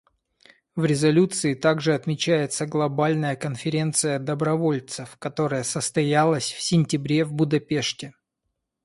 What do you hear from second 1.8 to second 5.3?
отмечается Глобальная конференция добровольцев,